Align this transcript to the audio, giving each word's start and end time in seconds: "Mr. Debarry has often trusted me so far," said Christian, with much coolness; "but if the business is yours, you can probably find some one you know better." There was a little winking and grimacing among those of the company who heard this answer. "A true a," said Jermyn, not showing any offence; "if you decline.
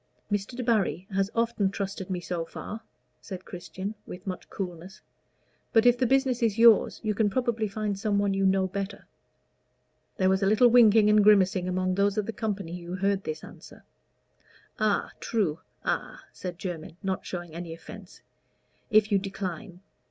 "Mr. 0.31 0.57
Debarry 0.57 1.05
has 1.13 1.29
often 1.35 1.69
trusted 1.69 2.09
me 2.09 2.19
so 2.19 2.43
far," 2.43 2.81
said 3.21 3.45
Christian, 3.45 3.93
with 4.07 4.25
much 4.25 4.49
coolness; 4.49 4.99
"but 5.73 5.85
if 5.85 5.95
the 5.95 6.07
business 6.07 6.41
is 6.41 6.57
yours, 6.57 6.99
you 7.03 7.13
can 7.13 7.29
probably 7.29 7.67
find 7.67 7.99
some 7.99 8.17
one 8.17 8.33
you 8.33 8.43
know 8.43 8.65
better." 8.65 9.05
There 10.17 10.27
was 10.27 10.41
a 10.41 10.47
little 10.47 10.69
winking 10.69 11.07
and 11.11 11.23
grimacing 11.23 11.67
among 11.67 11.93
those 11.93 12.17
of 12.17 12.25
the 12.25 12.33
company 12.33 12.81
who 12.81 12.95
heard 12.95 13.23
this 13.25 13.43
answer. 13.43 13.83
"A 14.79 15.11
true 15.19 15.59
a," 15.83 16.17
said 16.33 16.57
Jermyn, 16.57 16.97
not 17.03 17.23
showing 17.23 17.53
any 17.53 17.71
offence; 17.71 18.21
"if 18.89 19.11
you 19.11 19.19
decline. 19.19 19.81